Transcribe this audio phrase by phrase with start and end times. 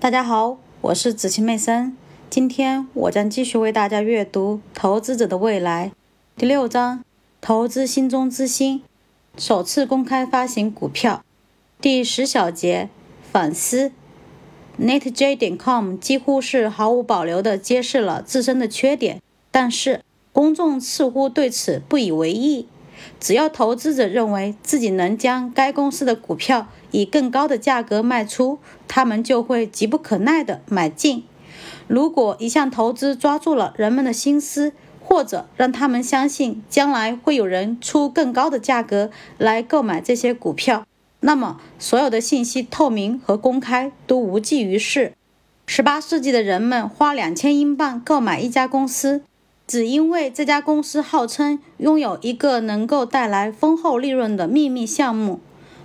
[0.00, 1.94] 大家好，我是子晴妹森。
[2.30, 5.92] 今天我将继续为大家阅读《投资者的未来》
[6.40, 7.04] 第六章：
[7.42, 8.82] 投资心中之心。
[9.36, 11.22] 首次公开发行股票。
[11.82, 12.88] 第十小节
[13.30, 13.92] 反思。
[14.80, 19.20] NetJ.com 几乎是毫无保留地揭示了自身的缺点，
[19.50, 20.00] 但是
[20.32, 22.66] 公众似乎对此不以为意。
[23.18, 28.58] 只要投资者认为自己能将该公司的股票以更高的价格卖出，
[28.88, 31.24] 他们就会急不可耐地买进。
[31.86, 34.72] 如果一项投资抓住了人们的心思，
[35.02, 40.86] 或者让他们相信将来会有人出更高的价格来购买这些股票，
[41.20, 45.14] 那么所有的信息透明和公开都无济于事。
[45.66, 49.22] 十八世纪的人们花两千英镑购买一家公司，
[49.70, 55.38] 只因为这家公司号称拥有一个能够带来丰厚利润的秘密项目。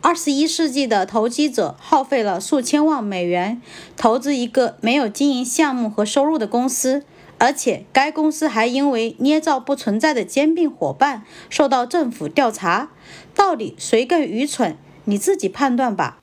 [0.00, 3.60] 二十一世纪的投机者耗费了数千万美元
[3.94, 7.04] 投资一个没有经营项目和收入的公司，
[7.36, 12.88] 而且该公司还因为捏造不存在的兼并伙伴受到政府调查。
[13.34, 14.78] 到底谁更愚蠢？
[15.04, 16.20] 你自己判断吧。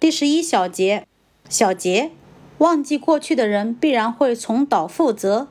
[0.00, 1.06] 第十一小节，
[1.48, 2.10] 小节，
[2.58, 5.46] 忘记过去的人必然会重蹈覆辙。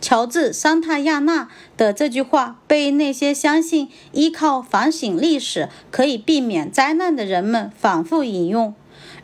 [0.00, 8.74] 乔治·桑塔亚纳的这句话被那些相信依靠反省历史可以避免灾难的人们反复引用。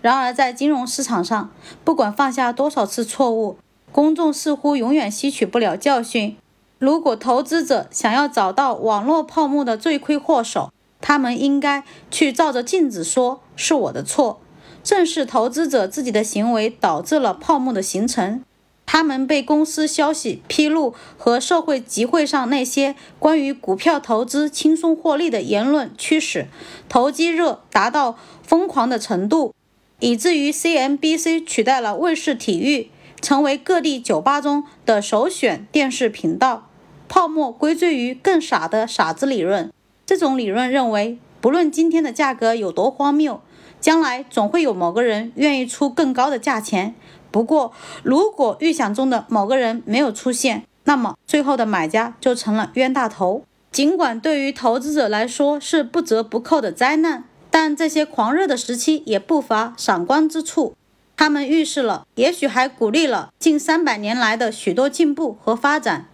[0.00, 1.50] 然而，在金融市场上，
[1.84, 3.58] 不管犯下多少次错误，
[3.92, 6.36] 公众似乎永远吸取不了教训。
[6.78, 14.40] 如果投资者想要找到网络泡沫的罪魁祸首，他们应该去照着镜子说：“是我的错。”
[14.82, 18.42] 正是投资者自己的行为导致了泡沫的形成。
[18.92, 26.48] 他们被公司消息披露和社会集会上那些关于股票投资轻松获利的言论驱使，
[26.88, 29.54] 投机热达到疯狂的程度，
[30.00, 32.90] 以至于 CNBC 取代了卫视体育，
[33.22, 36.68] 成为各地酒吧中的首选电视频道。
[37.08, 39.72] 泡沫归罪于更傻的傻子理论，
[40.04, 43.40] 这种理论认为，不论今天的价格有多荒谬，
[43.80, 46.96] 将来总会有某个人愿意出更高的价钱。
[47.30, 53.44] 不过，如果预想中的某个人没有出现，那么最后的买家就成了冤大头。
[53.70, 60.74] 尽管对于投资者来说是不折不扣的灾难，但这些狂热的时期也不乏闪光之处。
[61.16, 66.08] 他们预示了，也许还鼓励了近三百年来的许多进步和发展，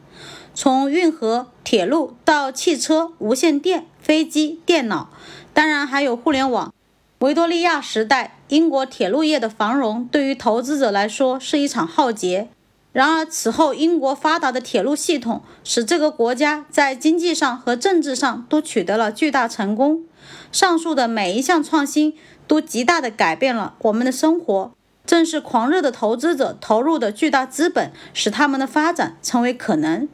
[0.52, 5.10] 从运河、铁路到汽车、无线电、飞机、电脑，
[5.54, 6.74] 当然还有互联网。
[7.20, 12.50] 维多利亚时代，英国铁路业的繁荣对于投资者来说是一场浩劫。
[12.92, 20.04] 然而，此后英国发达的铁路系统使这个国家在经济上和政治上都取得了巨大成功。
[20.52, 22.12] 上述的每一项创新
[22.46, 24.72] 都极大地改变了我们的生活。
[25.06, 30.06] 正是狂热的投资者投入的巨大资本，使他们的发展成为可能。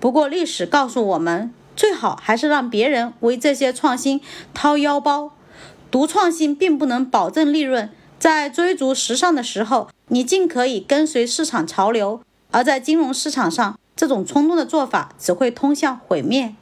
[0.00, 4.20] 不过，历史告诉我们，最好还是让别人为这些创新
[4.52, 5.30] 掏腰包。
[5.90, 7.88] 独创性并不能保证利润，
[8.18, 16.54] 在追逐时尚的时候，你尽可以跟随市场潮流；而在金融市场上，这种冲动的做法只会通向毁灭。